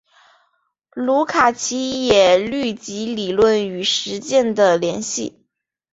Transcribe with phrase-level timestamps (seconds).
[0.95, 5.45] 卢卡奇也虑及理论与实践的联系。